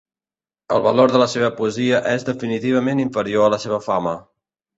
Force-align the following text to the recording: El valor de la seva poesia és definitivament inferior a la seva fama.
El 0.77 0.79
valor 0.87 1.13
de 1.15 1.19
la 1.23 1.27
seva 1.33 1.49
poesia 1.59 1.99
és 2.13 2.25
definitivament 2.31 3.03
inferior 3.05 3.47
a 3.51 3.53
la 3.57 3.61
seva 3.69 3.81
fama. 3.91 4.17